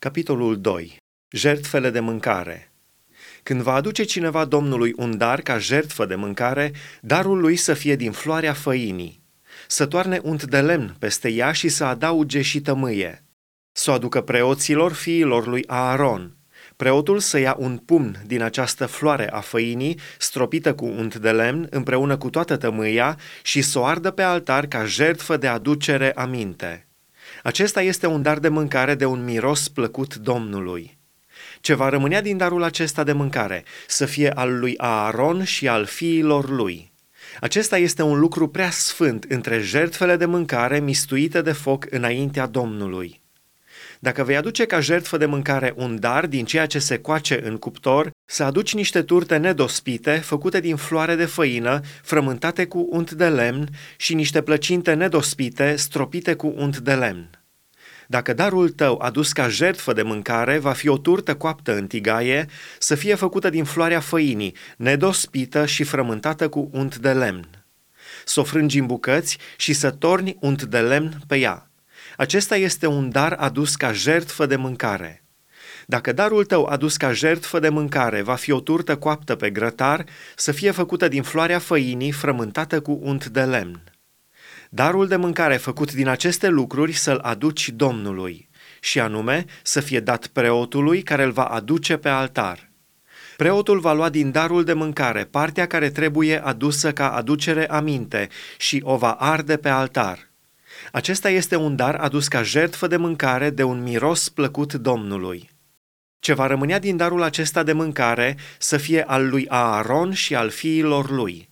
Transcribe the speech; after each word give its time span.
Capitolul 0.00 0.60
2. 0.60 0.96
Jertfele 1.30 1.90
de 1.90 2.00
mâncare. 2.00 2.72
Când 3.42 3.60
va 3.60 3.74
aduce 3.74 4.04
cineva 4.04 4.44
Domnului 4.44 4.92
un 4.96 5.16
dar 5.16 5.40
ca 5.40 5.58
jertfă 5.58 6.06
de 6.06 6.14
mâncare, 6.14 6.72
darul 7.00 7.38
lui 7.40 7.56
să 7.56 7.74
fie 7.74 7.96
din 7.96 8.12
floarea 8.12 8.52
făinii. 8.52 9.22
Să 9.66 9.86
toarne 9.86 10.20
unt 10.22 10.44
de 10.44 10.60
lemn 10.60 10.96
peste 10.98 11.28
ea 11.28 11.52
și 11.52 11.68
să 11.68 11.84
adauge 11.84 12.42
și 12.42 12.60
tămâie. 12.60 13.24
Să 13.72 13.90
o 13.90 13.92
aducă 13.94 14.20
preoților 14.20 14.92
fiilor 14.92 15.46
lui 15.46 15.64
Aaron. 15.66 16.36
Preotul 16.76 17.18
să 17.18 17.38
ia 17.38 17.56
un 17.58 17.76
pumn 17.76 18.22
din 18.26 18.42
această 18.42 18.86
floare 18.86 19.30
a 19.30 19.40
făinii, 19.40 20.00
stropită 20.18 20.74
cu 20.74 20.84
unt 20.84 21.16
de 21.16 21.30
lemn, 21.30 21.66
împreună 21.70 22.16
cu 22.16 22.30
toată 22.30 22.56
tămâia, 22.56 23.18
și 23.42 23.62
să 23.62 23.78
o 23.78 23.84
ardă 23.84 24.10
pe 24.10 24.22
altar 24.22 24.66
ca 24.66 24.84
jertfă 24.84 25.36
de 25.36 25.46
aducere 25.46 26.12
aminte. 26.12 26.87
Acesta 27.42 27.82
este 27.82 28.06
un 28.06 28.22
dar 28.22 28.38
de 28.38 28.48
mâncare 28.48 28.94
de 28.94 29.04
un 29.04 29.24
miros 29.24 29.68
plăcut 29.68 30.14
Domnului. 30.14 30.98
Ce 31.60 31.74
va 31.74 31.88
rămânea 31.88 32.22
din 32.22 32.36
darul 32.36 32.62
acesta 32.62 33.04
de 33.04 33.12
mâncare 33.12 33.64
să 33.86 34.06
fie 34.06 34.30
al 34.30 34.58
lui 34.58 34.74
Aaron 34.76 35.44
și 35.44 35.68
al 35.68 35.84
fiilor 35.84 36.50
lui. 36.50 36.92
Acesta 37.40 37.78
este 37.78 38.02
un 38.02 38.18
lucru 38.18 38.48
prea 38.48 38.70
sfânt 38.70 39.24
între 39.24 39.60
jertfele 39.60 40.16
de 40.16 40.24
mâncare 40.24 40.80
mistuite 40.80 41.42
de 41.42 41.52
foc 41.52 41.86
înaintea 41.90 42.46
Domnului. 42.46 43.20
Dacă 43.98 44.24
vei 44.24 44.36
aduce 44.36 44.64
ca 44.64 44.80
jertfă 44.80 45.16
de 45.16 45.26
mâncare 45.26 45.72
un 45.76 46.00
dar 46.00 46.26
din 46.26 46.44
ceea 46.44 46.66
ce 46.66 46.78
se 46.78 46.98
coace 46.98 47.46
în 47.46 47.56
cuptor, 47.56 48.10
să 48.30 48.42
aduci 48.42 48.74
niște 48.74 49.02
turte 49.02 49.36
nedospite, 49.36 50.10
făcute 50.16 50.60
din 50.60 50.76
floare 50.76 51.14
de 51.14 51.24
făină, 51.24 51.80
frământate 52.02 52.66
cu 52.66 52.86
unt 52.90 53.10
de 53.10 53.28
lemn 53.28 53.68
și 53.96 54.14
niște 54.14 54.42
plăcinte 54.42 54.94
nedospite, 54.94 55.76
stropite 55.76 56.34
cu 56.34 56.52
unt 56.56 56.78
de 56.78 56.94
lemn. 56.94 57.30
Dacă 58.06 58.32
darul 58.32 58.68
tău 58.68 58.98
adus 59.02 59.32
ca 59.32 59.48
jertfă 59.48 59.92
de 59.92 60.02
mâncare 60.02 60.58
va 60.58 60.72
fi 60.72 60.88
o 60.88 60.98
turtă 60.98 61.34
coaptă 61.34 61.76
în 61.76 61.86
tigaie, 61.86 62.46
să 62.78 62.94
fie 62.94 63.14
făcută 63.14 63.50
din 63.50 63.64
floarea 63.64 64.00
făinii, 64.00 64.54
nedospită 64.76 65.66
și 65.66 65.84
frământată 65.84 66.48
cu 66.48 66.68
unt 66.72 66.96
de 66.96 67.12
lemn. 67.12 67.64
Să 68.24 68.40
o 68.40 68.44
frângi 68.44 68.78
în 68.78 68.86
bucăți 68.86 69.38
și 69.56 69.72
să 69.72 69.90
torni 69.90 70.36
unt 70.40 70.62
de 70.62 70.78
lemn 70.78 71.20
pe 71.26 71.38
ea. 71.38 71.70
Acesta 72.16 72.56
este 72.56 72.86
un 72.86 73.10
dar 73.10 73.32
adus 73.32 73.76
ca 73.76 73.92
jertfă 73.92 74.46
de 74.46 74.56
mâncare. 74.56 75.22
Dacă 75.90 76.12
darul 76.12 76.44
tău 76.44 76.64
adus 76.64 76.96
ca 76.96 77.12
jertfă 77.12 77.58
de 77.58 77.68
mâncare 77.68 78.22
va 78.22 78.34
fi 78.34 78.50
o 78.50 78.60
turtă 78.60 78.96
coaptă 78.96 79.34
pe 79.34 79.50
grătar, 79.50 80.04
să 80.36 80.52
fie 80.52 80.70
făcută 80.70 81.08
din 81.08 81.22
floarea 81.22 81.58
făinii 81.58 82.12
frământată 82.12 82.80
cu 82.80 82.98
unt 83.02 83.26
de 83.26 83.42
lemn. 83.42 83.82
Darul 84.70 85.06
de 85.06 85.16
mâncare 85.16 85.56
făcut 85.56 85.92
din 85.92 86.08
aceste 86.08 86.48
lucruri 86.48 86.92
să-l 86.92 87.18
aduci 87.18 87.68
Domnului, 87.68 88.48
și 88.80 89.00
anume 89.00 89.44
să 89.62 89.80
fie 89.80 90.00
dat 90.00 90.26
preotului 90.26 91.02
care 91.02 91.22
îl 91.22 91.30
va 91.30 91.44
aduce 91.44 91.96
pe 91.96 92.08
altar. 92.08 92.70
Preotul 93.36 93.78
va 93.78 93.92
lua 93.92 94.08
din 94.08 94.30
darul 94.30 94.64
de 94.64 94.72
mâncare 94.72 95.24
partea 95.24 95.66
care 95.66 95.90
trebuie 95.90 96.44
adusă 96.44 96.92
ca 96.92 97.12
aducere 97.12 97.70
aminte 97.70 98.28
și 98.58 98.80
o 98.84 98.96
va 98.96 99.12
arde 99.12 99.56
pe 99.56 99.68
altar. 99.68 100.30
Acesta 100.92 101.30
este 101.30 101.56
un 101.56 101.76
dar 101.76 101.94
adus 101.94 102.28
ca 102.28 102.42
jertfă 102.42 102.86
de 102.86 102.96
mâncare 102.96 103.50
de 103.50 103.62
un 103.62 103.82
miros 103.82 104.28
plăcut 104.28 104.74
Domnului. 104.74 105.56
Ce 106.18 106.32
va 106.32 106.46
rămânea 106.46 106.78
din 106.78 106.96
darul 106.96 107.22
acesta 107.22 107.62
de 107.62 107.72
mâncare 107.72 108.36
să 108.58 108.76
fie 108.76 109.02
al 109.02 109.28
lui 109.28 109.46
Aaron 109.48 110.12
și 110.12 110.34
al 110.34 110.50
fiilor 110.50 111.10
lui. 111.10 111.48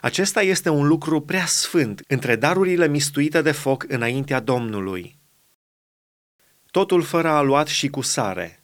Acesta 0.00 0.42
este 0.42 0.68
un 0.68 0.86
lucru 0.86 1.20
prea 1.20 1.46
sfânt 1.46 2.02
între 2.06 2.36
darurile 2.36 2.88
mistuite 2.88 3.42
de 3.42 3.52
foc 3.52 3.84
înaintea 3.88 4.40
Domnului. 4.40 5.18
Totul 6.70 7.02
fără 7.02 7.28
aluat 7.28 7.66
și 7.66 7.88
cu 7.88 8.00
sare. 8.00 8.62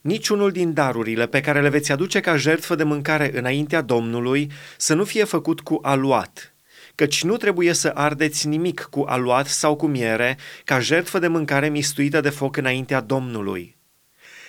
Niciunul 0.00 0.52
din 0.52 0.72
darurile 0.72 1.26
pe 1.26 1.40
care 1.40 1.60
le 1.60 1.68
veți 1.68 1.92
aduce 1.92 2.20
ca 2.20 2.36
jertfă 2.36 2.74
de 2.74 2.82
mâncare 2.82 3.38
înaintea 3.38 3.80
Domnului 3.80 4.50
să 4.76 4.94
nu 4.94 5.04
fie 5.04 5.24
făcut 5.24 5.60
cu 5.60 5.78
aluat, 5.82 6.54
căci 6.94 7.22
nu 7.22 7.36
trebuie 7.36 7.72
să 7.72 7.92
ardeți 7.94 8.46
nimic 8.46 8.80
cu 8.90 9.00
aluat 9.00 9.46
sau 9.46 9.76
cu 9.76 9.86
miere, 9.86 10.38
ca 10.64 10.80
jertfă 10.80 11.18
de 11.18 11.28
mâncare 11.28 11.68
mistuită 11.68 12.20
de 12.20 12.30
foc 12.30 12.56
înaintea 12.56 13.00
Domnului. 13.00 13.75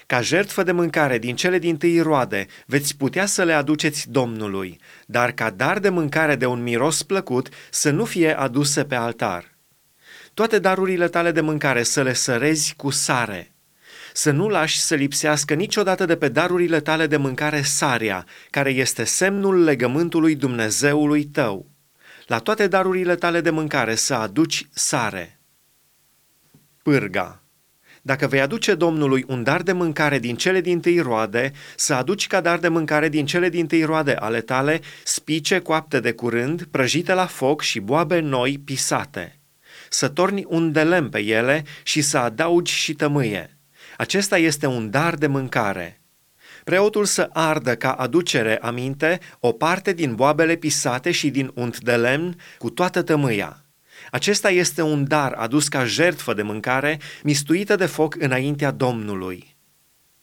Ca 0.07 0.21
jertfă 0.21 0.63
de 0.63 0.71
mâncare 0.71 1.17
din 1.17 1.35
cele 1.35 1.59
din 1.59 1.77
tâi 1.77 1.99
roade 1.99 2.45
veți 2.65 2.97
putea 2.97 3.25
să 3.25 3.43
le 3.43 3.53
aduceți 3.53 4.09
Domnului, 4.09 4.79
dar 5.05 5.31
ca 5.31 5.49
dar 5.49 5.79
de 5.79 5.89
mâncare 5.89 6.35
de 6.35 6.45
un 6.45 6.63
miros 6.63 7.03
plăcut 7.03 7.49
să 7.69 7.89
nu 7.89 8.05
fie 8.05 8.37
aduse 8.37 8.83
pe 8.83 8.95
altar. 8.95 9.55
Toate 10.33 10.59
darurile 10.59 11.07
tale 11.07 11.31
de 11.31 11.41
mâncare 11.41 11.83
să 11.83 12.01
le 12.01 12.13
sărezi 12.13 12.73
cu 12.75 12.89
sare, 12.89 13.53
să 14.13 14.31
nu 14.31 14.47
lași 14.47 14.79
să 14.79 14.95
lipsească 14.95 15.53
niciodată 15.53 16.05
de 16.05 16.17
pe 16.17 16.29
darurile 16.29 16.79
tale 16.79 17.07
de 17.07 17.17
mâncare 17.17 17.61
sarea, 17.61 18.25
care 18.49 18.69
este 18.69 19.03
semnul 19.03 19.63
legământului 19.63 20.35
Dumnezeului 20.35 21.25
tău 21.25 21.71
la 22.27 22.39
toate 22.39 22.67
darurile 22.67 23.15
tale 23.15 23.41
de 23.41 23.49
mâncare 23.49 23.95
să 23.95 24.13
aduci 24.13 24.67
sare. 24.73 25.39
Pârga 26.83 27.41
dacă 28.07 28.27
vei 28.27 28.41
aduce 28.41 28.75
Domnului 28.75 29.25
un 29.27 29.43
dar 29.43 29.61
de 29.61 29.71
mâncare 29.71 30.19
din 30.19 30.35
cele 30.35 30.61
din 30.61 30.79
tâi 30.79 30.99
roade, 30.99 31.51
să 31.75 31.93
aduci 31.93 32.27
ca 32.27 32.41
dar 32.41 32.59
de 32.59 32.67
mâncare 32.67 33.09
din 33.09 33.25
cele 33.25 33.49
din 33.49 33.67
tâi 33.67 33.83
roade 33.83 34.13
ale 34.13 34.41
tale 34.41 34.81
spice 35.03 35.59
coapte 35.59 35.99
de 35.99 36.11
curând, 36.11 36.63
prăjite 36.63 37.13
la 37.13 37.25
foc 37.25 37.61
și 37.61 37.79
boabe 37.79 38.19
noi 38.19 38.57
pisate. 38.65 39.39
Să 39.89 40.07
torni 40.07 40.43
un 40.47 40.71
de 40.71 40.83
lemn 40.83 41.09
pe 41.09 41.19
ele 41.19 41.63
și 41.83 42.01
să 42.01 42.17
adaugi 42.17 42.73
și 42.73 42.93
tămâie. 42.93 43.57
Acesta 43.97 44.37
este 44.37 44.65
un 44.65 44.89
dar 44.89 45.15
de 45.15 45.27
mâncare 45.27 46.01
preotul 46.63 47.05
să 47.05 47.29
ardă 47.33 47.75
ca 47.75 47.91
aducere 47.91 48.57
aminte 48.61 49.19
o 49.39 49.51
parte 49.51 49.93
din 49.93 50.15
boabele 50.15 50.55
pisate 50.55 51.11
și 51.11 51.29
din 51.29 51.51
unt 51.53 51.79
de 51.79 51.95
lemn 51.95 52.39
cu 52.57 52.69
toată 52.69 53.01
tămâia. 53.01 53.66
Acesta 54.11 54.49
este 54.49 54.81
un 54.81 55.07
dar 55.07 55.33
adus 55.33 55.67
ca 55.67 55.85
jertfă 55.85 56.33
de 56.33 56.41
mâncare, 56.41 56.99
mistuită 57.23 57.75
de 57.75 57.85
foc 57.85 58.15
înaintea 58.19 58.71
Domnului. 58.71 59.56